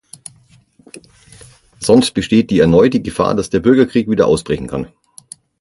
[1.79, 4.87] Sonst besteht die erneute Gefahr, dass der Bürgerkrieg wieder ausbrechen kann.